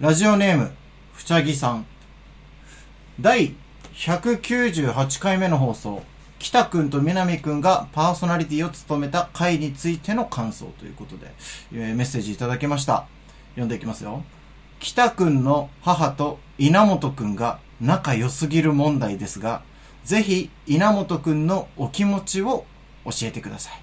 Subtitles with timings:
[0.00, 0.72] ラジオネーム、
[1.12, 1.86] ふちゃぎさん。
[3.20, 3.54] 第
[3.94, 6.02] 198回目の放送、
[6.38, 11.32] 北くんと南くんがパーソナリティを務めた回についての感想ということで、
[11.72, 13.06] えーメッセージいただきました。
[13.50, 14.24] 読んでいきますよ。
[14.80, 19.62] 北くんの母と稲本くんが仲良すぎる問題ですが、
[20.04, 22.64] ぜひ稲本くんのお気持ちを
[23.04, 23.80] 教えてください。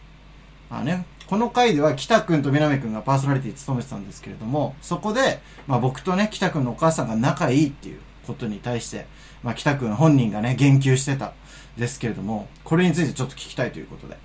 [0.70, 9.06] まあね、この回では北くんと南くんがパーソナリティ務めてたんですけれども、そこで、まあ僕とね、北くんのお母さんが仲いいっていうことに対して、
[9.43, 11.34] まあ北くん本人がね、言及してた
[11.78, 14.18] ですけれども、これについてちょっと聞きたいということで、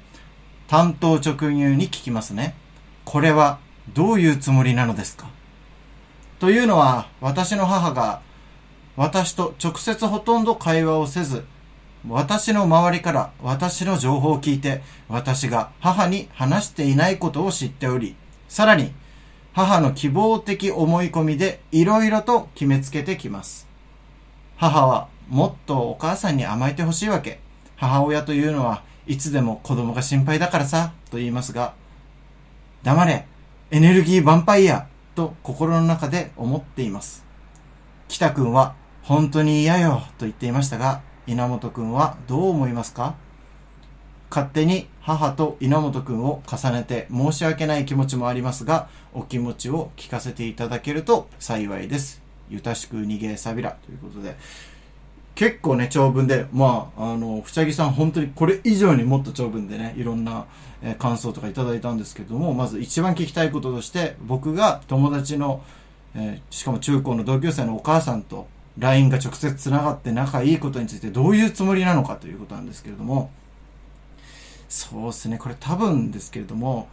[0.67, 2.55] 担当直入に聞きますね。
[3.05, 3.59] これは
[3.93, 5.29] どういうつもりなのですか？
[6.39, 8.23] というのは、私の母が、
[8.97, 11.45] 私と直接ほとんど会話をせず、
[12.09, 18.15] 私の周りから私の情報を聞いて、私が母に話していないことを知っており、
[18.49, 18.93] さらに、
[19.53, 23.67] 母の希望的思い込みでいろいろと決めつけてきます。
[24.57, 27.41] 母はもっとお母さんに甘えてほしいわけ。
[27.77, 31.75] 母親というのはいつでも子供が心配だからさ、と言いますが、
[32.83, 33.27] 黙れ、
[33.71, 37.25] エネルギーヴァンパイア、と心の中で思っています。
[38.09, 43.15] 北くんは本当に嫌よ、と言っていましたが、稲本くんはどう思いますか？
[44.31, 52.21] 勝手に母と稲本くんを重ねて申し訳ない気持ちもありますが、お気持ちを聞かせていただけると幸いです。
[52.51, 53.77] ゆたしく逃げさびら。
[53.85, 54.37] ということで、
[55.35, 60.47] 結構ね、長文で、まあ、あの、ふちゃぎさん本当にこれ以上にもっと長文でね、いろんな、
[60.83, 65.63] えー感想とかいただいたんですけども、まず一番聞きたいこととして、僕が友達の、
[66.15, 68.47] えーしかも中高の同級生のお母さんと
[68.79, 73.31] LINE が直接繋がって仲いいことについてどういうつもりなのかということなんですけれども、
[74.69, 76.89] そうですね、これ多分ですけれども、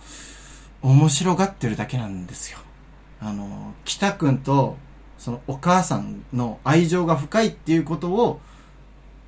[0.82, 2.60] 面白がってるだけなんですよ。
[3.20, 4.78] あの、北くんと、
[5.18, 8.40] そのお母さんの愛情が深いっていうことを、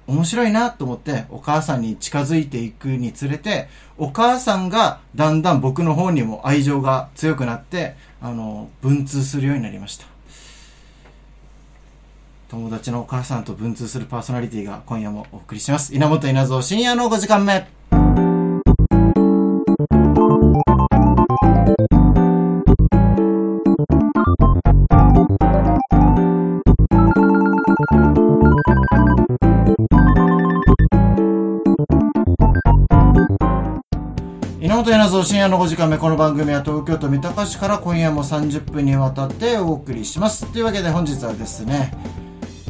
[0.05, 10.12] 面白いなと思ってお母さんに近づいていくにつれて、お母さんがだんだん僕の方にも愛情が強くなって、あの、文通するようになりました。
[12.53, 15.95] 友達のお母さんと文通するパーソナリティが今夜もお送りします。
[15.95, 17.65] 稲本稲造深夜の5時間目。
[34.61, 42.23] 稲本稲造深夜の5時間目この番組は東京都三鷹市から今夜も30分にわたってお送りしますというわけで本日はですね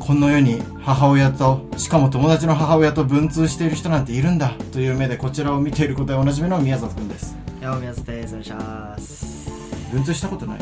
[0.06, 7.38] この世に母親としかも友達の母親と文通している人なんているんだという目でこちらを見ていることでおなじみの宮里くんです。
[7.62, 9.50] 山宮津ですお願いします。
[9.94, 10.60] 文通したことない？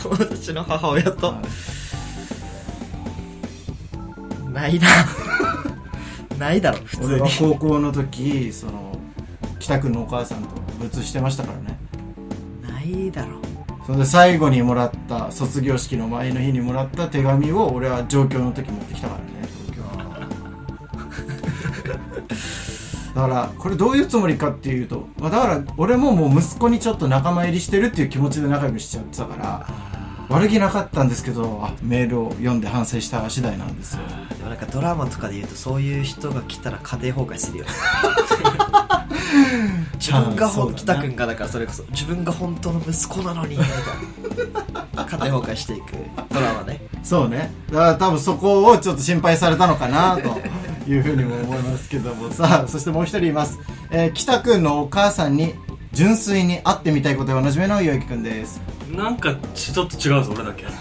[0.00, 1.26] 友達の母親と。
[1.26, 1.42] は
[4.48, 4.52] い。
[4.52, 4.88] ないな。
[6.38, 8.96] ないだろ普通俺はに高校の時その
[9.58, 11.76] 北くんのお母さんと文通してましたからね。
[12.62, 13.43] ないだろ
[13.86, 19.26] それで最後にもらった卒業式の前の日にもらった手紙を俺は上京の時持ってきたからね。
[19.66, 19.82] 東京
[23.14, 29.68] だからこれどういうつもりかっていうと、まあ、だから俺ももう息子にちょっと仲間入りしてるっていう気持ちで仲良くしちゃってたから
[30.28, 34.02] 悪気なかったんですけどあメールを読んで反省した次第なんですよ。
[34.36, 37.70] でもなんかドラマとかで言うとそういう人が来たら家庭崩壊するよね。
[39.98, 43.68] 自分がほんがだからそれこそ自分が本当の息子なのにみたい
[44.72, 44.84] な。
[45.04, 45.92] 家庭崩壊していく
[46.32, 46.80] ドラマね。
[47.02, 47.52] そうね。
[47.70, 52.30] だから多分そこをちょっと心配されたのかなというふうにも思いますけども。
[52.30, 53.58] さあそしてもう一人います、
[53.90, 55.54] えー、北くんのお母さんに
[55.92, 58.60] 純粋に会ってみたいことでおなじみのゆうきくんです
[58.96, 60.64] なんかちちょっと違うぞ俺だけ。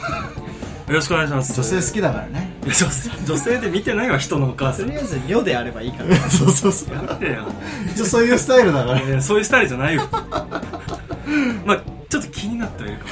[0.91, 1.53] よろしくお願いします。
[1.53, 2.51] 女性好きだからね。
[2.65, 4.85] いや女性女性で見てないわ人のお母さん。
[4.85, 6.15] とりあえず女であればいいから。
[6.29, 6.95] そうそうそう。
[6.95, 7.41] やめてよ。
[7.43, 7.47] も
[7.93, 9.01] 一応そういうスタイルだから。
[9.01, 10.03] ういやそういうスタイルじゃないよ。
[11.65, 13.05] まあちょっと気になってはいるか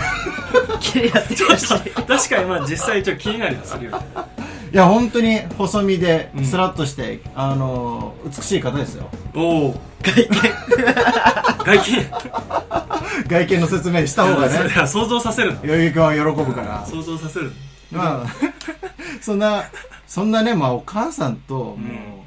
[0.73, 0.77] も。
[0.79, 1.67] 気になってるし。
[1.67, 4.03] 確かにまあ実際一応気になりはするよ
[4.73, 6.45] いや本当に細身でうん。
[6.45, 9.09] スラッとして、あのー美しい方ですよ。
[9.33, 10.37] おお外見。
[11.65, 12.90] 外見
[13.27, 14.55] 外見の説明した方がね。
[14.73, 16.85] いや想像させるゆうきくんは喜ぶから。
[16.85, 17.51] 想像させる
[17.91, 18.27] まあ
[19.21, 19.63] そんな
[20.07, 22.21] そんなねまあお母さんともう、ん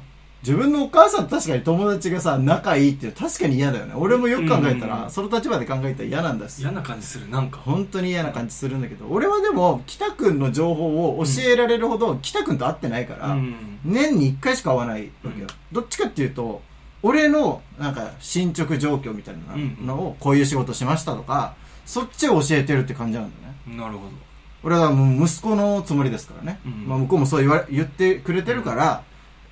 [0.45, 3.93] 自分のお母さんと確かに友達がさ仲いいって確かに嫌だよね。
[3.95, 7.27] 俺もよく考えたら、うんその立場で考えたら嫌なんだし嫌な感じする。
[7.31, 7.59] なんか。
[7.65, 13.79] 本当に嫌な感じするんだけど俺はでも北くんの情報を教えられるほど北くんと会ってないから、うん。
[13.83, 16.61] 年に1回しか会わないわけよ、どっちかっていうと
[17.05, 19.55] 俺のなんか進捗状況みたいな
[19.85, 21.53] のをこういう仕事しましたとか
[21.85, 23.77] そっちを教えてるって感じなんだね。
[23.77, 23.99] なるほ
[24.63, 26.87] 俺はもう息子のつもりですからね、うん。
[26.87, 29.03] まあ、向こうもそう言われ言ってくれてるから、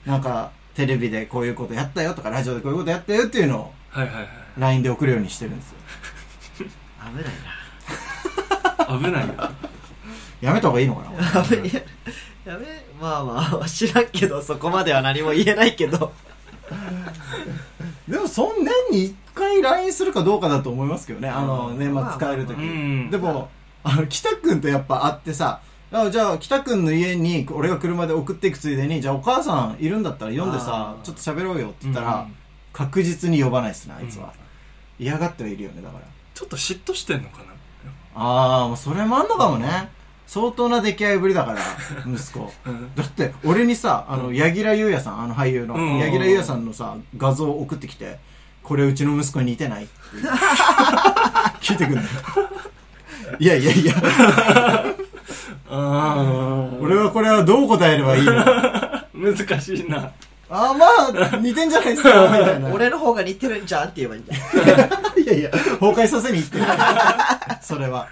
[0.03, 4.27] なんかテレビでこういうことやったよとかラジオでこういうことやったよっていうのをはいはいはい。
[4.57, 5.77] LINE で送るようにしてるんですよ。
[7.05, 9.33] 危ない危ないよ。
[10.41, 11.41] やめた方がいいのかな？
[11.41, 11.71] な危ない
[12.45, 16.11] やめまあまあ知らんけどそこまでは何も言えないけど
[18.07, 21.29] でもそん年に1回 LINE するかどうかだと思いますけどね。
[21.29, 23.09] あのうん年末帰るとき、うん。
[23.09, 23.49] でも
[23.83, 25.61] あの北くんとやっぱ会ってさ
[25.91, 32.35] あじゃあ北くんの家に俺が車で送っていくついでにじゃあお母さんいるんだったら読んでさちょっと喋ろうよって言ったら、うん。
[32.71, 34.33] 確実に呼ばないっすねあいつは、
[34.99, 36.05] 嫌がってはいるよねだから。
[36.33, 37.53] ちょっと嫉妬してんのかな？
[38.15, 39.89] ああもうそれもあんのかもね
[40.33, 41.59] 相当な出来合いぶりだから
[42.11, 42.51] 息子。
[42.65, 42.95] うん。
[42.95, 45.97] だって俺にさあの柳楽優弥さんあの俳優のうん。
[45.99, 48.17] 柳楽優弥さんのさ画像を送ってきて
[48.63, 49.83] これうちの息子に似てない？
[49.83, 49.93] っ て
[51.61, 52.07] 聞いてくんだよ
[53.37, 53.93] いやいやいや。
[55.69, 58.33] あ俺はこれはどう答えればいいの？
[59.13, 60.11] 難しいな。
[60.49, 60.85] あま
[61.33, 62.69] あ似てんじゃないですかみたいな。
[62.69, 64.41] 俺の方が似てるんじゃんって言えばいいんだよ。
[65.17, 66.65] いやいや崩壊させに行ってる。
[67.61, 68.07] それは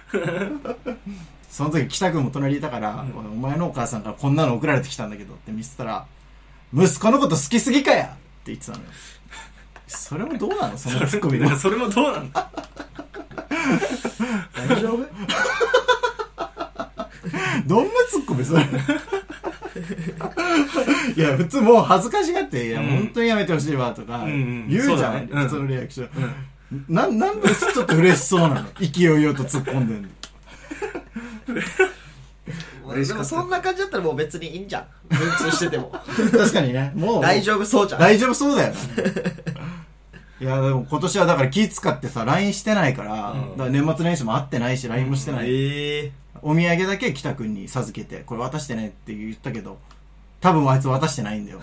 [1.52, 6.06] その時北君も隣にいたから、お前のお母さんからこんなの送られてきたんだけどって見せたら
[6.72, 8.16] 息子のこと好きすぎかやって
[8.46, 8.84] 言ってたのよ。
[9.86, 10.78] それもどうなの？
[10.80, 12.50] そのツッコミもそれもどうなんだ？
[14.66, 15.06] 大丈夫？
[17.66, 18.42] どんなツッコミ？
[18.42, 18.62] それ。
[21.16, 24.68] いや普通もう恥ずかしがって「いや、うん本当にやめてほしいわ」とかうんうん。
[24.70, 25.28] 言うじゃん、そうだね。
[25.30, 25.42] うん。
[25.42, 26.08] 普通のリアクション、
[26.70, 26.94] うん。
[26.94, 28.64] ななんでちょっと嬉しそうなの？
[28.80, 30.08] 勢いよと突っ込んでんの
[32.86, 33.14] 嬉しかった。
[33.14, 34.86] でもそんな感じだったらもう別にいいんじゃん。
[35.08, 35.92] 文通してても。
[36.32, 36.92] 確かにね。
[36.94, 37.22] もう。
[37.22, 38.00] 大丈夫そうじゃん。
[38.00, 38.78] 大丈夫そうだよね。
[40.40, 43.50] いやでも今年はだから気使ってさ LINE してないから,、うん。
[43.52, 46.12] だから年末年始も会ってないし LINE もしてない、ええ
[46.44, 49.78] お土産だけ北くんに授けてこれ渡してねって言ったけど
[50.40, 51.60] 多分あいつ渡してないんだよ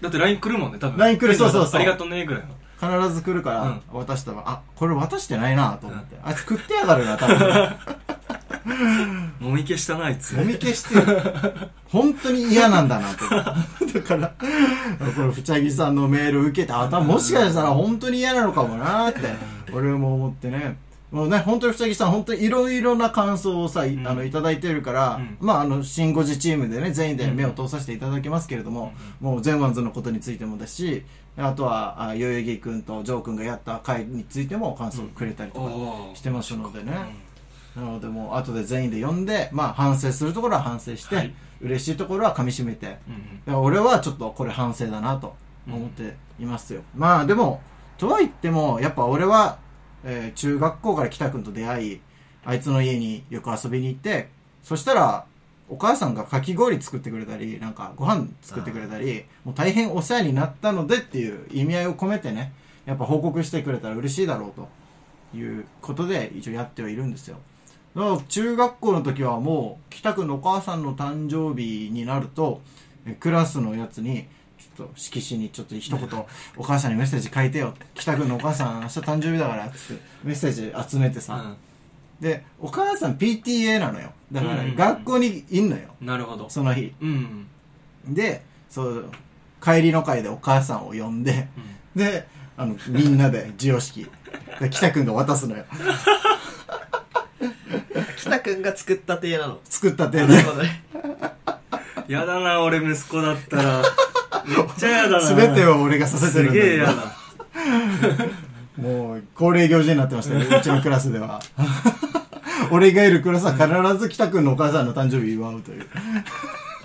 [0.00, 0.98] だって LINE 来るもんね多分。
[0.98, 1.80] LINE 来るそうそうそう。
[1.80, 2.48] ありがとうねぐらいの。
[2.80, 3.82] お前必ず来るからうん。
[3.92, 7.38] 渡したら、あこれ渡してないなと思って、あいつ食ってやがるな多分
[9.40, 10.34] もみ消したなあいつ。
[10.36, 11.22] もみ消してる
[11.88, 13.28] 本当に嫌なんだなと。
[13.98, 14.34] だから
[15.14, 19.20] このふちゃぎさんのメール受けてあもしかしたら本当に嫌なのかもなって
[19.72, 20.76] 俺も思ってね。
[21.10, 24.06] もうね本当にふちゃぎさん本当にいろいろな感想をさ、いうん。
[24.06, 25.36] あのいただいてるから、うん。
[25.40, 31.04] まああの新5時チームでね全員で目を通させていただきますけれども、もう全ワンズのことについてもだし
[31.38, 35.70] あとはあ代々木君とジョー君がやった回についても感想をくれたりとか
[36.14, 36.92] してますのでね、
[37.78, 41.34] なのでもう後で全員で読んで、まあ反省するところは反省して、はい。
[41.60, 43.14] 嬉しいところは噛み締めて、だかうん。
[43.14, 45.34] うんら俺はちょっとこれ反省だなと
[45.66, 46.82] 思っていますよ。
[46.96, 47.60] まあでも、
[47.96, 49.58] とは言っても、やっぱ俺は、
[50.04, 52.00] えー中学校から北くんと出会い、
[52.44, 54.28] あいつの家によく遊びに行って、
[54.62, 55.24] そしたら、
[55.68, 62.52] お母さんがかき氷作ってくれたり、なんかご飯作ってくれたり、もう大変お世話になったのでっていう意味合いを込めてね、
[62.86, 64.68] やっぱ報告してくれたら嬉しいだろうと
[65.36, 67.36] いうことで一応やってはいるんですよ。
[67.94, 72.60] だから中学校の時はもう北くんのお母さんの誕生日になると
[73.06, 74.26] えクラスのやつに
[74.58, 76.24] ちょっと色紙にちょっと一言
[76.56, 81.56] お母さんにメッセージ書いてよって北くんのお母さん明日誕生日だからっつってメッセージ集めてさ、
[82.20, 84.12] でお母さん PTA なのよ。
[84.32, 84.76] だからうんうんうん。
[84.76, 85.82] 学校にいんのよ。
[86.00, 86.50] うんなるほど。
[86.50, 86.92] その日。
[87.00, 87.46] うん
[88.06, 88.14] うん。
[88.14, 89.10] でそう
[89.62, 91.48] 帰りの会でお母さんを呼んで
[91.94, 92.26] で
[92.56, 94.06] あのみんなで授与式。
[94.60, 95.64] で北くんが渡すのよ
[98.28, 99.58] 北くんが作ったてなの。
[99.64, 100.82] 作った手でなるほどね。
[102.08, 103.82] やだな俺息子だったら。
[104.46, 105.34] めっちゃやだな。
[105.34, 106.94] 全てを俺がさせてるんだすげえやだ。
[108.80, 111.40] もう恒例行事になってましたねうちのクラスでは。
[112.70, 115.86] 俺がいるクラスは必ず北くんのお母さんの誕生日祝うという。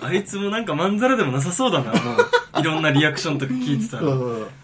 [0.02, 2.60] あいつもなんかまんざらでもなさそうだなもう。
[2.60, 4.02] いろんなリアクションとか聞いてたら。
[4.02, 4.48] そうそうそう。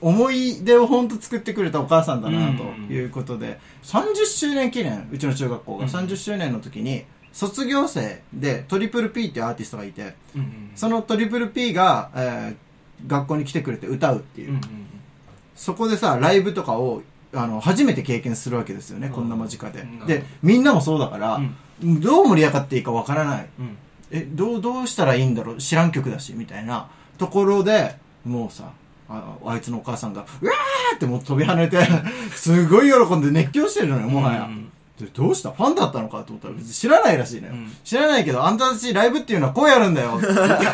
[0.00, 2.56] 思い出を本当作ってくれたお母さんだなうん。
[2.56, 5.84] ということで、30周年記念うちの中学校が。
[5.84, 5.90] うん。
[5.90, 12.56] 30周年の時に卒業生でトリプル P っていうアーティストがいてうんうんそのトリプル P が、えー
[13.06, 14.62] 学校に来てくれて歌うっていう、うんうん
[15.54, 17.02] そこでさライブとかを
[17.32, 19.12] あの初めて経験するわけですよね、うん。
[19.12, 20.06] こんな間近で、うん。
[20.06, 21.40] でみんなもそうだから、
[21.82, 23.46] どう盛り上がっていいかわからない。
[23.58, 23.76] うんうん
[24.10, 25.56] えどうどうしたらいいんだろう。
[25.56, 26.88] 知らん曲だしみたいな
[27.18, 28.70] ところでもうさ
[29.08, 31.78] ああいつのお母さんが「うわー!」ってもう飛び跳ねて
[32.34, 34.70] すごい喜んで熱狂してるのよもはや、うん。
[34.98, 35.50] でどうした？
[35.50, 37.76] ファンだったのかと思ったら別に知らないらしいのよ、うん。
[37.84, 40.16] 知らないけどあんたたちライブっていうのはこうやるんだよ。
[40.16, 40.72] って言って「あーあー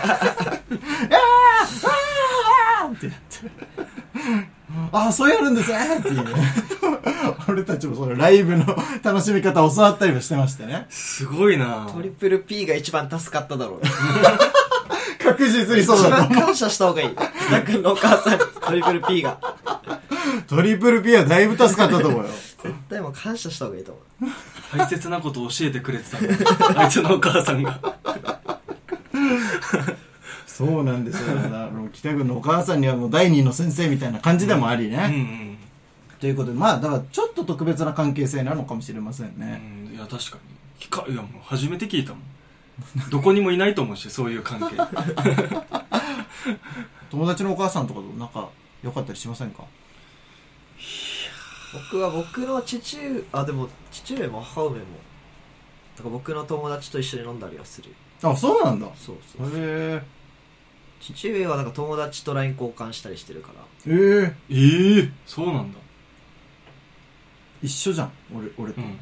[2.84, 4.52] あー!」って言って。
[4.90, 6.30] ああそうやるんですねっていうね。
[7.48, 8.64] 俺たちもそのライブの
[9.02, 10.86] 楽しみ方教わったりもしてましてね。
[10.88, 11.86] すごいな。
[11.92, 13.90] トリプル P が一番助かっただろうね
[15.22, 16.30] 確実にそう一だと思う。
[16.30, 17.16] 番感謝した方がいい。
[17.48, 18.44] 北君のお母さんに。
[18.60, 19.38] トリプル P が。
[20.48, 22.28] トリプル P はだいぶ助かったと思うよ。
[22.62, 24.76] 絶対もう感謝した方がいいと思う。
[24.78, 26.80] 大切なことを教えてくれてたの。
[26.80, 27.80] あいつのお母さんが。
[30.46, 31.38] そうなんですよ。
[31.38, 35.16] あの北君のお母さんにはもう第二の先生みたいな感じでもありね、うんう
[35.54, 35.58] ん。
[36.20, 39.60] ということでまあだからちょっと特別な関係性なのかもしれませんうね、
[39.90, 39.94] ん。
[39.94, 40.38] いや確か
[41.06, 41.12] に。
[41.12, 42.22] いやもう初めて聞いたもん
[43.10, 44.76] どこにもいないと思うしそういう関係。
[47.10, 48.48] 友達のお母さんとかと仲
[48.82, 49.64] 良かったりしませんか？
[51.90, 54.76] 僕は僕の父上あでも父上も母上も。
[54.76, 57.90] だから僕の友達と一緒に飲んだりはする。
[58.22, 58.86] あそうなんだ。
[58.86, 59.50] へそうそう。
[59.54, 60.02] え。
[61.00, 63.64] 父上はなんか友達と LINE 交換したりしてるから。
[63.86, 64.54] ええ。
[64.54, 65.78] ええそうなんだ。
[67.62, 68.98] 一緒じゃん俺俺と、うん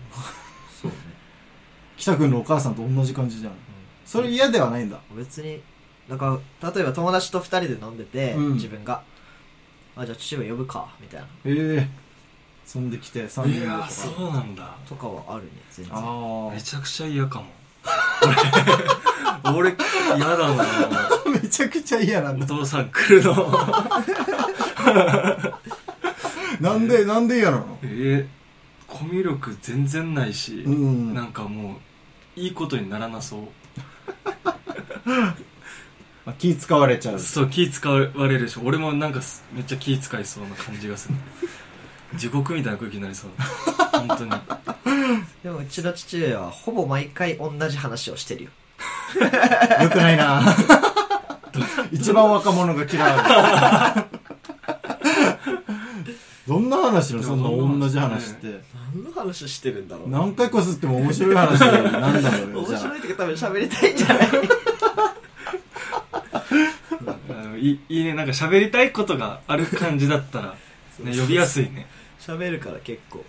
[2.00, 3.52] 北君のお母さんと同じ感じじゃん。
[4.06, 4.98] それ嫌ではないんだ。
[5.14, 5.60] 別に
[6.08, 8.54] だから例えば友達と2人で飲んでて、うん。
[8.54, 9.02] 自分が。
[9.96, 11.26] あじゃあ父上呼ぶかみたいな。
[11.44, 11.88] ええ。
[12.64, 14.76] そんできて3人でといやかそうなんだ。
[14.88, 15.94] とかはあるね全然。
[15.94, 17.46] あめちゃくちゃ嫌かも。
[19.44, 19.76] 俺俺
[20.16, 23.34] 嫌だなあ めちゃくちゃ嫌なんおだ父さん来るの。
[26.60, 27.78] なんでなんで嫌なの？
[27.82, 28.26] え
[28.86, 31.14] コミュ力全然ないし、うん。
[31.14, 31.76] なんかもう
[32.40, 33.40] いいことにならなそう。
[36.26, 37.18] あ気使われちゃう。
[37.18, 41.14] そう気使われるし俺もなんかすめっちゃ気使いそうな感じがする。
[42.18, 43.30] 地獄みたいな空気になりそう。
[43.92, 44.30] 本当に。
[45.44, 48.50] でもうちの父上はほぼ毎回同じ話をしてるよ。
[49.82, 50.42] よくないな。
[51.92, 54.09] 一番若者が嫌う
[56.50, 57.22] どんな話の？
[57.22, 58.60] そんな同じ話って。
[58.94, 60.08] 何の話してるんだろう？
[60.08, 62.58] 何回こすっても面白い話なんだろうよ。
[62.66, 64.28] 面白いってか多分喋りたいんじゃない？
[67.30, 68.14] あ のいいいね。
[68.14, 70.56] なんか喋りたいことがある感じだったら、
[71.04, 71.86] ね、呼びやすいね。
[72.18, 73.24] 喋るから結構。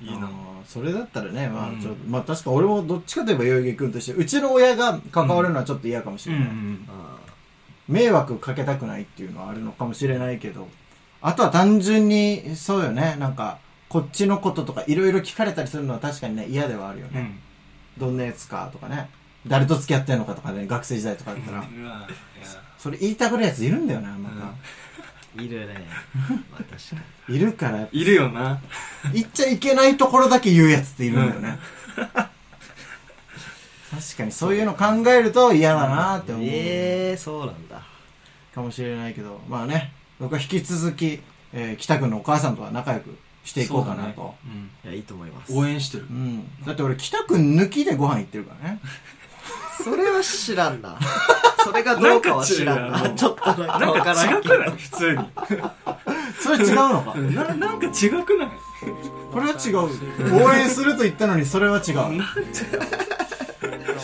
[0.00, 0.30] いいな。
[0.66, 1.80] それだったらねまあうん。
[1.80, 7.14] ちょっと、まあ確か俺もどっちかといえば代々木君としてうちの親が関わるのはちょっと嫌かもしうんれない、うんあ
[7.86, 10.66] 迷惑かけたくないっていうのはあるのかもしれないけど
[11.26, 13.16] あとは単純にそうよね。
[13.18, 17.38] なんかこっちのこととかいろいろ聞かれたりするのは確かにね嫌ではあるよね、
[17.96, 18.06] うん。
[18.06, 19.08] どんなやつかとかね。
[19.46, 21.64] 誰と付き合ってんのかとかね学生時代とかだったら、
[22.78, 24.28] それ言いたくないやついるんだよなま
[25.34, 25.86] た、いるね。
[26.52, 26.96] まあ確か
[27.28, 27.36] に。
[27.36, 27.88] いるから。
[27.90, 28.60] いるよな。
[29.14, 31.58] 言っちゃいけないところだけ言うやつっているんだよね、
[32.04, 32.30] 確
[34.18, 37.82] かにそういうの考えると嫌だなって思う、ええー、そうなんだ。
[38.54, 39.40] かもしれないけど。
[39.48, 41.20] まあね僕は引き続き、
[41.52, 44.34] えー北君のお母さんとは仲良くしていこうかなと。
[44.84, 45.52] いやいいと思います。
[45.52, 46.04] うん応援してる。
[46.04, 48.80] うん、だって俺北君抜きでご飯行ってるからね。
[49.82, 50.98] それは知らんな。
[51.64, 52.98] それがどうかは知らんな。
[52.98, 54.70] なんか違うちょっとなんかなんわからか違んけどくない？
[54.76, 55.24] 普通に
[56.40, 57.14] それ違うのか？
[57.18, 58.48] ななんか違くない？
[59.32, 60.44] これは違う。
[60.44, 61.94] 応援すると言ったのにそれは違う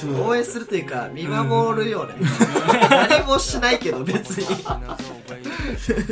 [0.06, 2.14] 応援するというか見守るよね
[2.90, 4.46] 何もしないけど別に。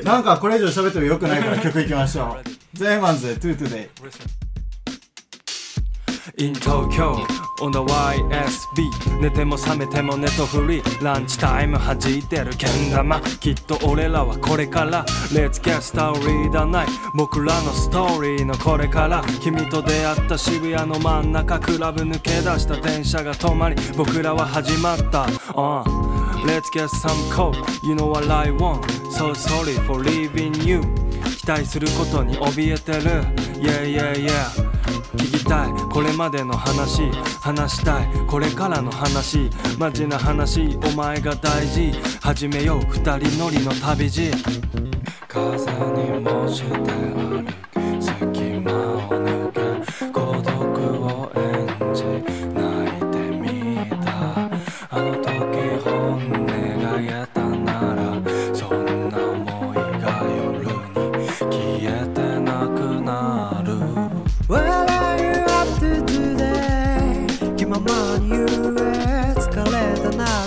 [0.04, 2.76] なんかこれ以上喋ってもよくないから曲いきましょう。
[2.76, 3.88] ゼーマンズでトゥートゥデイ
[6.38, 7.26] in Tokyo.
[7.60, 11.04] on the YSB 寝ても覚めてもネットフリー。
[11.04, 13.20] ランチタイム弾いてるけん玉。
[13.20, 15.04] きっと俺らはこれから。
[15.32, 19.24] Let's get story だない僕らのストーリーのこれから。
[19.40, 23.76] 君と出会った渋谷の真ん中クラブ抜け出した電車が止まり。
[23.96, 25.24] 僕らは始まった。
[25.54, 25.82] Uh,
[26.46, 27.56] Let's get some coke.
[27.82, 28.88] You know what I want.
[29.10, 30.82] So sorry for leaving you.
[31.36, 33.24] 期待することに怯えてる。
[33.60, 34.77] Yeah yeah yeah.
[35.16, 35.72] 聞きたい。
[35.90, 37.10] これまでの話
[37.40, 38.08] 話したい。
[38.26, 41.92] これからの話マジな話お前が大事。
[42.20, 42.80] 始めよう。
[42.90, 44.30] 二人乗りの旅路。
[45.28, 45.56] 風
[45.92, 48.57] にもして歩く隙間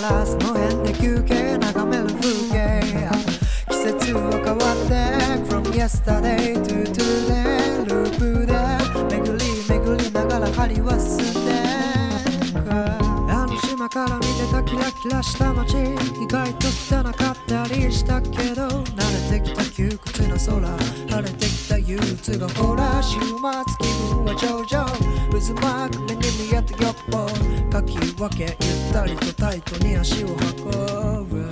[0.00, 2.80] らその辺で休憩眺める風景。
[3.68, 4.92] 季節は変わって
[5.48, 8.52] From yesterday to today ループで
[9.14, 11.52] 巡り巡りながら針は進んで
[12.58, 12.72] く。
[12.72, 15.76] あの島から見てたキラキラした街。
[15.76, 20.92] 意外と汚かったりしたけど慣れてきた窮屈な空。
[21.22, 25.22] ですがほら週末気分は上々。
[25.32, 26.01] 渦巻く
[28.22, 31.42] かき分けゆったりとタイトに足を運ぶ。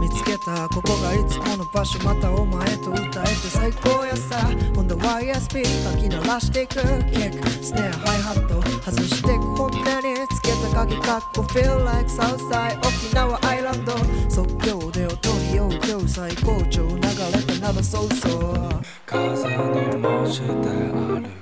[0.00, 4.48] 見つけたここがいつもの場所またお前と歌えて最高やさ。
[4.74, 6.74] 今度は ESP かき鳴らしていく。
[6.74, 9.82] キックスネアハイハット外してく本音に
[10.28, 11.18] つけた鍵か。
[11.18, 13.92] っこ Feel like Southside 沖縄アイランド。
[14.28, 18.70] 即興で踊りを今日最高潮流れてならそうそう。
[19.04, 21.35] 風にもして歩く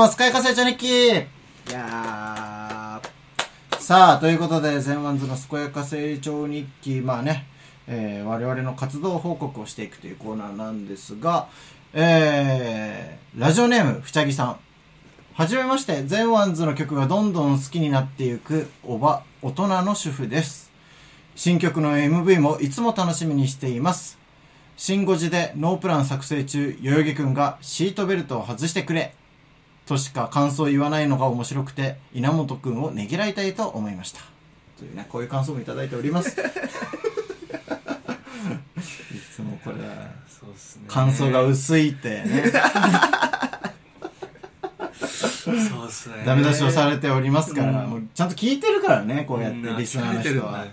[0.00, 3.02] 全ワンズのスカイ化成長日記いや
[3.78, 7.46] さあ、ということで、全ワンズの健やか成長日記、まあね、
[7.86, 11.48] えー我々の活動報告をしていくというコーナーなんですが、
[11.92, 14.58] えー、ラジオネーム、ふちゃぎさん。
[15.34, 20.72] はじめまして、全ワンズの曲がどんどん好きになっていく、おば、大人の主婦です。
[21.36, 24.18] 新曲の MV もいつも楽しみにしています。
[24.78, 29.14] 新5時でノープラン作成中、代々木くんがシートベルトを外してくれ。
[29.90, 34.20] としか感想を言わないのが面白くて、稲本くんをねぎらいたいと思いました。
[34.78, 36.30] というね、こういう感想もいただいております。
[36.40, 36.44] い
[39.34, 39.78] つもこれ、
[40.28, 40.84] そうっすね。
[40.86, 42.52] 感想が薄いってね、
[45.44, 45.54] そう
[45.88, 46.22] っすね。
[46.24, 47.90] ダメ出しをされておりますから、うん。
[47.90, 50.66] もうちゃんと聞いてるからね、こうやってリスナーの人は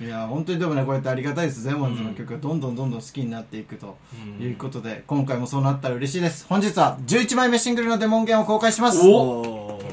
[0.00, 1.62] いや、本当にでもね、こうやってありがたいです。
[1.62, 3.96] ゼモンズの曲がどんどんどんどん好きになっていくと
[4.38, 6.46] うんいうことで、今回もそうなったら嬉しいです。
[6.48, 9.00] 本日は11枚目シングルのデモ音源を公開します。
[9.04, 9.80] お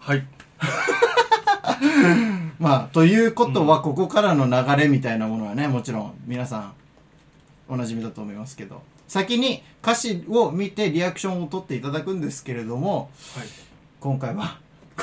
[0.00, 0.26] はい
[2.58, 6.72] まあ、ということは、ここからの流れみたいなものはね、もちろん皆さん、
[7.68, 13.46] おなじみだと思いますけど、先に歌詞を見てリアクションを取っていただくんですけれども、はい
[14.00, 14.58] 今回は、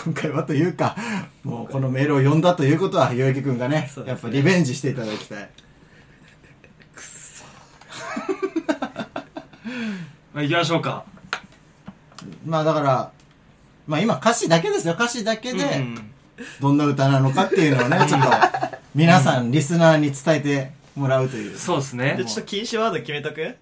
[0.06, 0.96] 今回はというか、
[1.44, 5.50] もうこのメールを読んだということは、代々木くんがねねやっぱリベンジしていただきたい。
[10.34, 11.04] まあ行きましょうか
[12.46, 13.12] まあだから、
[13.88, 14.94] まあ今歌詞だけですよ。
[14.94, 16.12] 歌詞だけで、うん
[16.62, 18.30] どんな歌なのかっていうのをね、ちょっと、
[18.94, 21.58] 皆さん、リスナーに伝えてもらうという。
[21.58, 23.42] そうですねでちょっと禁止ワード決めとく？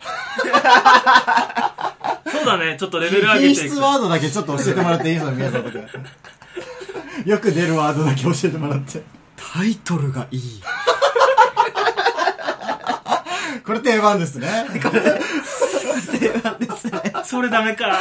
[2.27, 2.75] そうだね。
[2.79, 3.75] ちょっとレベル上げ品ていく。
[3.75, 5.87] 質ワードだけちょっと教えてもらっていいですか宮里君。
[7.25, 9.03] よく出るワードだけ教えてもらって。
[9.35, 10.61] タイトルがいい。
[13.65, 14.47] これ定番ですね。
[16.19, 17.13] 定番ですね。
[17.23, 17.97] それダメか。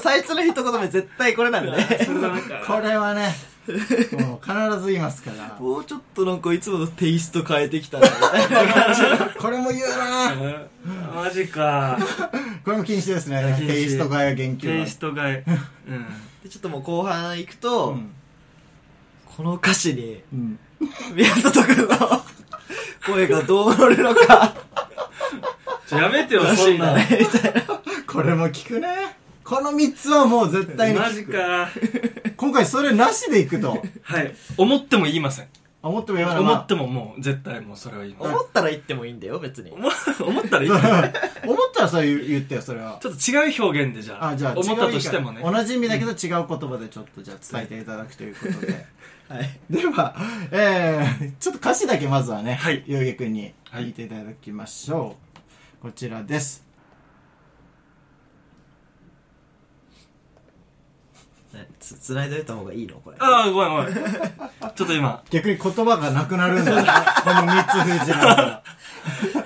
[0.00, 2.04] 最初の一言目絶対これなんで。
[2.04, 2.62] それダメか。
[2.66, 3.34] これはね、
[4.12, 5.56] もう必ず言いますから。
[5.58, 8.08] もうちょっとなんかいつものテイスト変えてきたね
[9.38, 10.68] これも言うなうん
[11.16, 11.98] マジか。
[12.62, 13.56] これも禁止ですね。
[13.66, 16.06] テイスト替え言及テイはストがい うん。
[16.42, 18.10] でちょっともう後半行くと、うん。
[19.24, 20.58] この歌詞にうん。
[21.14, 22.22] 宮里くんの
[23.06, 24.54] 声がどう乗るのか。
[25.90, 27.62] やめてよ欲そんなみたいな。
[28.06, 29.16] これも聞くね。
[29.42, 31.24] この3つはもう絶対にマジ。
[31.24, 31.70] か。
[32.36, 33.82] 今回それなしでいくと。
[34.02, 34.34] はい。
[34.58, 35.48] 思っても言いません
[35.82, 36.42] 思っても言わない。
[36.42, 39.88] 思ってももう絶対もうそれは言い思ったら言ってもいいんだよ別に思
[40.20, 41.12] 思ったらいいまちょあ
[41.44, 42.94] 思ったらそう言言ってよ、それは。
[42.94, 48.86] っと違う表現でじゃああ、じゃあ、思ったとしてもね同じ意味だけど違う言葉でちょっとじゃあ伝えていただくということで。
[49.28, 50.14] はいでは、
[50.52, 55.16] えー、ちょっと歌詞だけまずはね、はいゆうげくんに聞いていただきましょ
[55.80, 55.82] う。
[55.82, 56.65] こちらです。
[61.80, 62.96] つつないでおいた方がいいの？
[62.96, 63.16] これ。
[63.20, 63.94] ああごめんごめん。
[63.94, 65.22] ちょっと今。
[65.30, 66.82] 逆に言葉がなくなるんだね。
[67.24, 68.62] この三つ封じながら。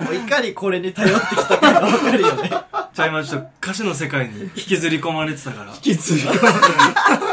[0.05, 2.49] もういかにこれに頼ってきたかが分かるよね。
[2.49, 5.71] じゃあ今ちょっと歌詞の世界に引きずり込まれてたから。
[5.73, 6.23] きつい。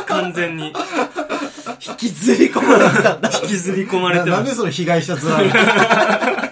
[0.06, 0.72] 完全に。
[1.86, 3.30] 引きずり込まれてたんだ。
[3.42, 6.47] 引きずり込まれてましななんでその被害者面なのた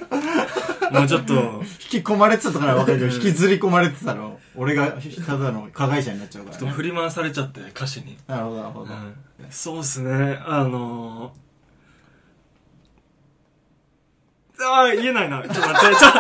[1.01, 1.35] もうちょっと。
[1.35, 3.13] 引き込まれてたとかならわかるけど、うん。
[3.15, 4.93] 引きずり込まれてたの、俺が
[5.27, 6.71] ただの加害者になっちゃうから、ね。
[6.71, 8.95] 振り回されちゃって歌詞に、なるほど、なるほど。
[8.95, 9.15] うん、
[9.51, 10.41] そうっすね。
[10.45, 15.43] あのー、ああ言えないな。
[15.43, 15.97] ちょっと待って。
[15.97, 16.19] ちょっと。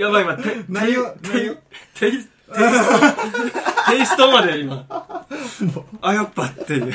[0.00, 0.36] やばい今。
[0.36, 1.56] て何をテイ
[1.94, 2.54] テイテイスト
[3.90, 4.86] テイストまで今。
[6.00, 6.92] あやっぱっていう。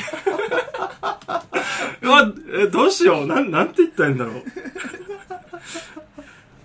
[2.02, 3.26] うわえどうしよう。
[3.26, 4.42] なんなんて言ったらいいんだろう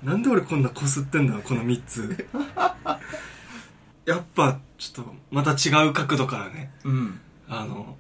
[0.06, 2.28] なんで俺こんなこすってんだこの3つ。
[4.06, 7.20] やっぱちょっとまた違う角度からねうん。
[7.50, 7.98] あの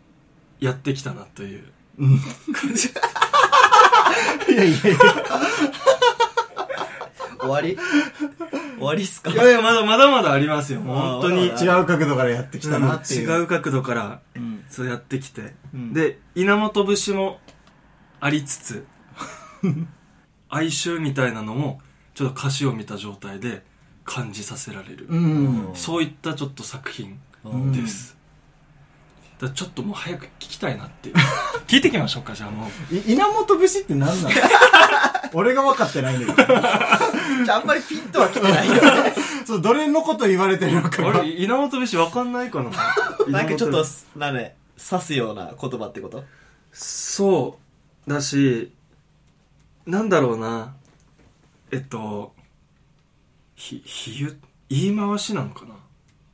[0.60, 1.64] やってきたなという。
[1.98, 2.90] 感じ
[4.54, 4.98] いやいやいや。
[7.40, 7.76] 終わり？
[8.78, 9.32] 終わりっすか？
[9.32, 10.82] いやいやまだまだまだありますよ。
[10.82, 11.48] 本当に。
[11.48, 13.30] 違う角度からやってきたなっていう。
[13.30, 14.64] 違う角度からうん。
[14.70, 15.94] そうやってきて、うん。
[15.94, 17.40] で稲本節も
[18.20, 18.86] ありつつ
[20.50, 21.82] 哀愁みたいなのも
[22.16, 23.62] ちょっと歌詞を見た状態で
[24.06, 25.72] 感じさせられる、うん。
[25.76, 27.72] そういったちょっと作品うん。
[27.72, 28.18] です、
[29.40, 31.16] だからちょっともう早く聞きたいなっていう。
[31.68, 32.96] 聞いてきましょうかじゃあもう。
[32.96, 34.36] い稲本節って何なの？
[35.34, 36.58] 俺が分かってないんだけど。
[36.58, 37.00] あ
[37.56, 38.74] あんまりピンとは来てないよ
[39.04, 39.14] ね。
[39.46, 41.20] そう、どれのこと言われてるのかが。
[41.20, 41.30] あれ。
[41.30, 42.72] 稲本節わかんないかな？
[43.28, 44.56] なんかちょっとなね
[44.90, 46.24] 刺すような言葉ってこと？
[46.72, 47.60] そ
[48.08, 48.72] うだし
[49.86, 50.74] なんだろうな
[51.76, 52.34] えっと
[53.56, 54.36] ひ比喩？
[54.70, 55.76] 言い回しなのかな？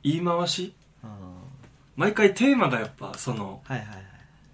[0.04, 0.72] 言い回し？
[1.96, 3.96] 毎回テーマがやっぱそのはいはいはい。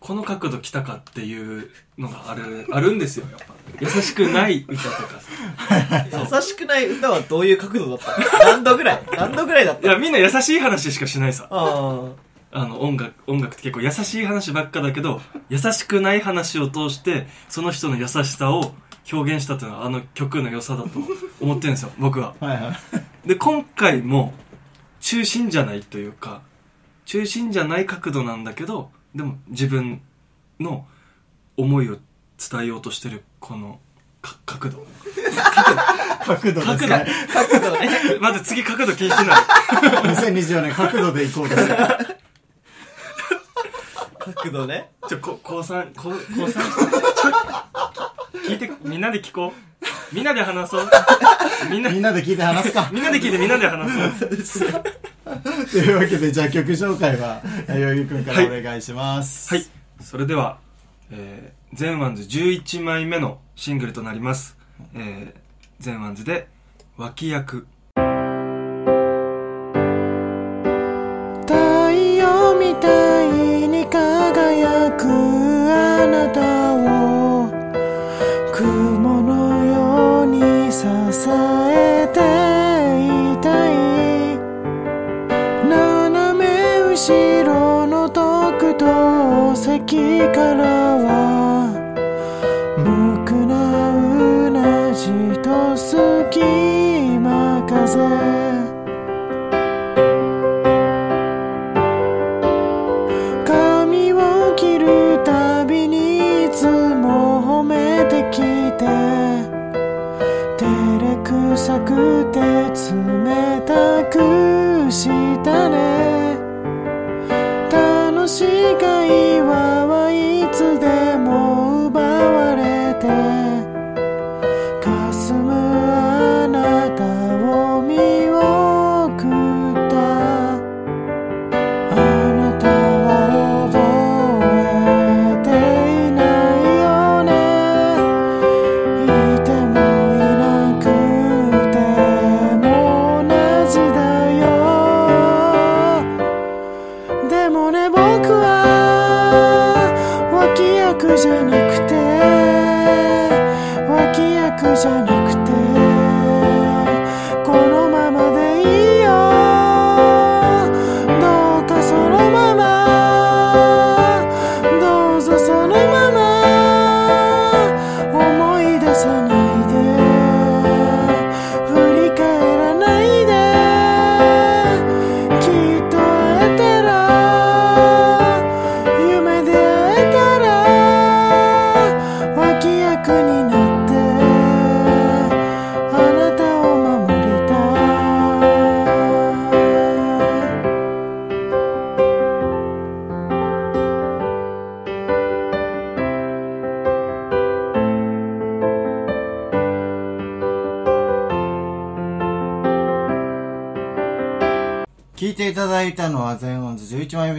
[0.01, 3.55] この角度来たかっていうのがあるあるんですよやっぱ。
[3.81, 6.07] 優しくない歌とかさ。
[6.37, 8.44] 優しくない歌はどういう角度だったの？
[8.53, 9.03] 何度ぐらい？
[9.16, 11.48] 何度ぐらいだったいやみんな優しい話しかしないさ。
[11.51, 12.09] あ
[12.51, 15.20] あの音楽音楽って結構優しい話ばっかだけど
[15.51, 18.72] 優しくない話を通してその人の優しさを
[19.11, 20.90] 表現したというのはあの曲の良さだと
[21.40, 21.90] 思ってるんですよ。
[21.99, 22.35] 僕は。
[22.40, 22.73] はいは
[23.25, 23.29] い。
[23.29, 24.35] で今回も
[25.01, 26.42] 中心じゃないというか
[27.05, 30.01] 中心じゃない角度なんだけどでも自分
[30.61, 30.87] の
[31.57, 31.99] 思いを
[32.51, 33.81] 伝えようとしてるこの
[34.21, 34.87] か角度。
[36.25, 36.87] 角度です角度。
[36.88, 37.07] ね。
[37.35, 37.90] あ角度ね。
[38.21, 39.37] まず次角度気にしてない
[40.16, 41.62] 2024年角度で行こうとし。
[44.35, 44.90] 角度ね。
[45.09, 46.53] ちょこ高三高高三？
[46.53, 47.67] ちょ
[48.48, 50.88] 聞いてみんなで聞こうみんなで話そう
[51.70, 52.88] みんなみんなで聞いて話すか。
[52.92, 54.68] みんなで聞いてみんなで話そう
[55.70, 57.42] というわけで、じゃあ曲紹介は、
[57.77, 59.54] 代々木くんからお願いします。
[59.54, 59.66] はい。
[60.00, 60.58] それでは、
[61.11, 64.56] えー、全ワンズ11枚目のシングルとなります。
[64.94, 65.38] えー、
[65.81, 66.48] 全ワンズで、
[66.96, 67.66] 脇役。
[71.46, 71.54] 太
[72.16, 73.28] 陽みたい
[73.68, 75.04] に輝く
[75.70, 76.78] あなたを
[90.38, 90.62] から
[90.96, 91.74] は
[92.79, 92.87] 無
[93.22, 95.11] 垢なうなじ
[95.42, 96.38] と隙
[97.18, 97.83] 間風
[103.44, 108.40] 髪を切るたびにいつも褒めてき
[108.79, 108.87] て。
[110.57, 110.64] 照
[111.01, 115.09] れくさくて冷たくし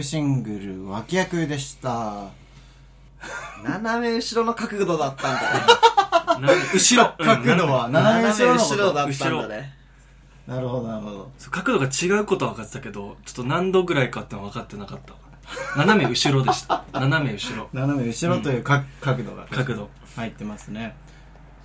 [0.00, 2.30] 目シングル脇役でした。
[3.62, 6.46] 斜め後ろの角度だったんだね。
[6.46, 7.88] な 後ろ角度は。
[7.88, 9.74] 斜め後ろ後ろだったんだね。
[10.46, 11.30] なるほどなるほど。
[11.50, 15.14] 角度が違うことは分かってたけどちょっと何度ぐらいかってのは分かってなかった。
[15.76, 16.84] 斜め後ろでした。
[16.92, 17.68] 斜め後ろ。
[17.72, 19.46] 斜め後ろというか、角度が。
[19.50, 19.90] 角度。
[20.16, 20.96] 入ってますね。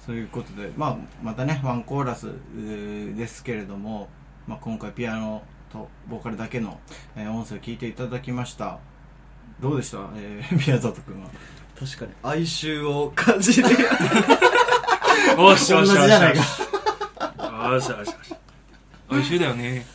[0.05, 2.31] そういうことで、まあ、またねワンコーラス
[3.17, 4.07] ですけれども、
[4.47, 5.41] まあ、今回ピアノ
[5.75, 6.79] とボーカルだけの、
[7.17, 8.79] えー音声を聞いていただきました。
[9.59, 11.29] どうでした、 えー宮里君は。
[11.77, 13.67] 確かに哀愁を感じる
[15.37, 16.13] おし同じじよしよし。
[16.13, 16.39] ゃないか。
[17.73, 18.35] よしよしよし。
[19.09, 19.85] 哀愁だよね。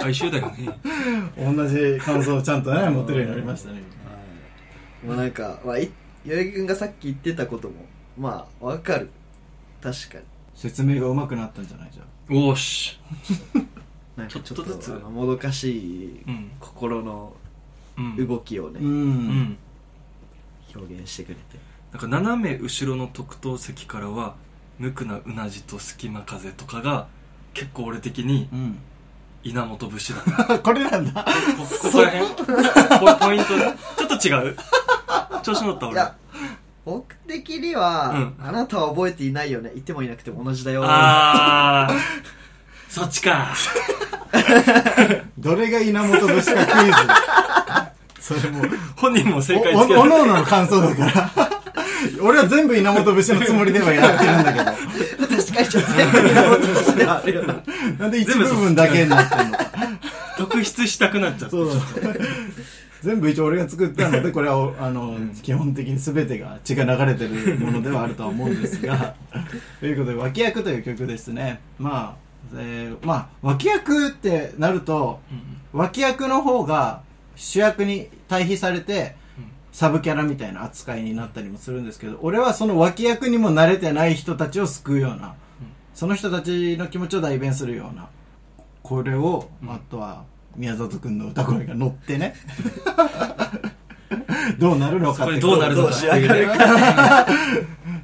[0.00, 0.68] 哀愁だよね。
[1.36, 3.80] 同じ感想をちゃんとね持てるようになりましたね。
[5.04, 5.90] もうなんか、まあ、い
[6.24, 7.74] 代々木君がさっき言ってたことも
[8.16, 9.10] まあわかる。
[9.82, 10.24] 確かに。
[10.54, 13.00] 説明が上手くなったんじゃないじゃおーし
[14.16, 14.90] なんかちょっとずつ。
[14.90, 17.32] もどかしいうん心の
[17.96, 18.26] うん。
[18.28, 19.58] 動きをね、んうん。
[20.74, 21.40] 表現してくれて。
[21.92, 24.34] なんか斜め後ろの特等席からは
[24.78, 27.08] 無垢なうなじと隙間風とかが
[27.52, 28.78] 結構俺的にうん。
[29.42, 31.24] 稲本節だ これなんだ。
[31.24, 31.30] こ
[31.64, 32.34] ここら辺。
[33.18, 33.48] ポポイント。
[33.48, 34.56] ちょっと違う。
[35.42, 35.94] 調子乗った俺。
[35.94, 36.14] いや
[36.84, 38.34] 僕的には、うん。
[38.46, 39.72] あなたは覚えていないよね。
[39.74, 40.82] いてもいなくても同じだよ。
[40.84, 41.94] あー
[42.90, 43.54] そっちか。
[45.38, 46.96] どれが稲本節かクイズ？
[48.38, 51.30] それもう本人も正解おつけるおおのおのの感想だから。
[52.20, 54.64] 俺は全部稲本節のつもりではやってるんだけど。
[54.64, 57.62] 確かにちょっと全部稲本節ではあるよな
[57.98, 59.56] なんで一部分だけになってんの？
[59.56, 59.66] か
[60.36, 61.70] 特筆したくなっちゃったそう。
[63.02, 69.14] 全部一応俺が作ったのでこれはおあの基本的に全てが血が流れてるものではあるとは思うんですが。
[69.78, 71.60] ということで「脇役」という曲ですね。
[71.78, 77.02] まあ、えーまあ脇役ってなるとうん脇役の方が
[77.36, 79.44] 主役に対比されてうん。
[79.72, 85.34] サブキャラみたいな扱いになったりもするんですけど俺はその脇役にも慣れてない人たちを救うような
[85.94, 88.08] その人たちの気持ちを代弁するような
[88.82, 89.70] これを、うん。
[89.70, 90.24] あとは
[90.56, 92.34] 宮里君の歌声が乗ってね。
[94.58, 96.48] どうなるのかってにどうなるのかどう仕上がる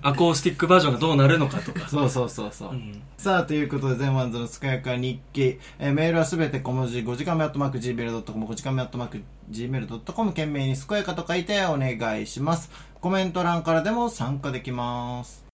[0.02, 1.88] アコースティックバージョンがどうなるのかとか。
[1.88, 3.02] そうそうそうそう、うん。
[3.16, 12.70] さあということで全ワンズの健やか日記、えーメールはすべて小文字5時間目アットマーク Gmail.com 5時間目アットマーク Gmail.com 件名に健やかと書いてお願いします。
[13.00, 15.46] コメント欄からでも参加できます。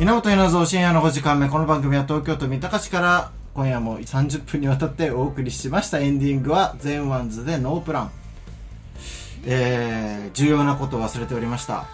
[0.00, 1.48] 稲本稲造深夜の5時間目。
[1.48, 6.00] この番組は東京都三鷹市から今夜も30分にわたってお送りしました。
[6.00, 8.10] エンディングは全ワンズでノープラン。
[9.44, 11.86] えー、重要なことを忘れておりました。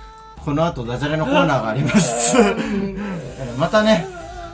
[0.44, 2.36] この後ダジャレのコーナーがあります。
[2.38, 2.42] え
[3.56, 4.06] ーまたね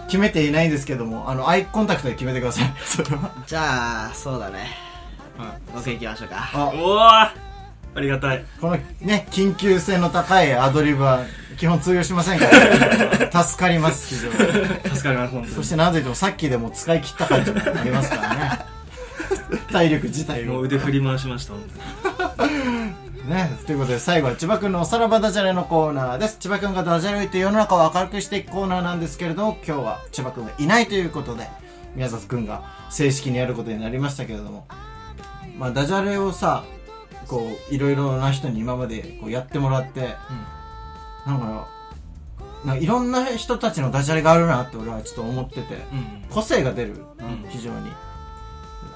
[0.06, 2.74] 決めていないんですけどもあのアイコンタクトで決めてください。
[2.86, 3.30] それは。
[3.46, 4.68] じゃあそうだね。
[5.74, 6.50] 僕行きましょうか。
[6.54, 6.72] あ。
[6.74, 7.53] おお
[7.94, 8.44] ありがたい。
[8.60, 11.24] このね緊急性の高いアドリブは
[11.56, 12.46] 基本通用しませんか
[13.30, 13.42] ら。
[13.44, 14.34] 助かります非常に。
[14.34, 15.54] 助かります本当に。
[15.54, 18.74] そして何といってもさっきでも使い切った感じもありますからね。
[19.70, 20.54] 体力自体を。
[20.54, 21.62] もう腕振り回しました本
[23.28, 26.36] ね、ということで最後は千葉くんのおさらばダジャレのコーナーです。
[26.38, 31.48] 千葉くんがダジャレを言って世の中を明るくしていくコーナーなんですけれども今日は千葉くんがいないということで
[31.94, 34.66] 宮里くんが正式にやることになりましたけれども。
[35.58, 36.64] まあダジャレをさ
[37.26, 40.14] こういろいろな人に今までこうやってもらって、
[41.26, 41.68] なんか
[42.64, 47.46] なんかいろんな人たちのダジャレがあるなって俺はちょっと思ってて当に個性が出る、ん。
[47.48, 47.92] 非常に。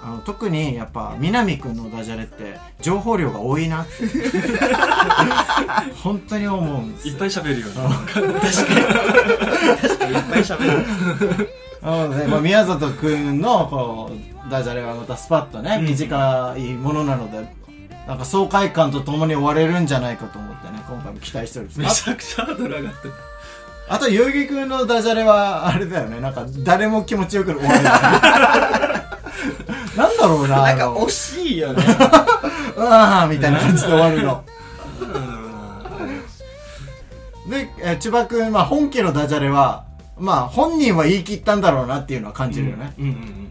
[0.00, 3.92] あの特にやっぱ南くんのダジャレって情報量が多いなって。
[6.02, 7.08] 本当に思うんです。
[7.08, 7.72] よいっぱい喋るよね。
[7.72, 7.74] い
[10.18, 11.48] っぱい喋る。
[11.82, 15.86] なので、まあ、宮里くんのこうダジャレはまたスパッとねうん。
[15.86, 17.46] 短いものなので、
[18.08, 22.04] なんか爽快感とともに終われるんじゃないかと思ってね今回も期待しておりめます。
[22.04, 23.14] ちゃくちゃハードル上がってる。
[23.86, 26.18] ああと代々木くんのダジャレはあれだよね。
[26.18, 27.84] なんか誰も気持ちよく終われない。
[29.94, 31.84] なんだろうななんか惜しいよね。
[32.76, 34.22] うわーみたいな感じで終わるの。
[34.22, 34.32] な
[35.06, 35.12] ん。
[35.12, 35.26] だろ
[35.96, 36.00] う
[37.50, 39.84] なで、えー千葉くん、まあ、本家のダジャレは、
[40.18, 42.94] まあ、本人は言い切ったんだろうなっていうのは感じるよね。
[42.98, 43.50] うんうんうん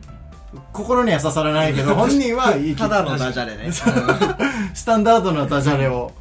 [0.78, 6.12] 心には刺さらないけど、 本人は言い切ったただのダジャレねスタンダードなダジャレを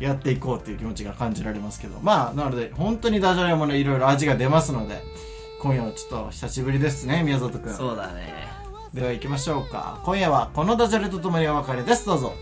[0.00, 5.02] やっていこうっていう気持ちが感じられますけど、まあ、なので、本当にダジャレもね、いろいろ味が出ますので、
[5.60, 7.74] 今夜はちょっと久しぶりですね、宮里くん。
[7.74, 8.48] そうだね
[8.94, 10.00] では行きましょうか。
[10.04, 12.06] 今夜はこのダジャレとともにお別れです。
[12.06, 12.32] どうぞ。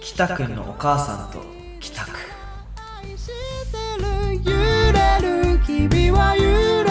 [0.00, 1.38] 北くんのお母さんと
[1.80, 2.10] 帰宅
[3.16, 3.28] し
[3.72, 6.83] てる揺れれる気分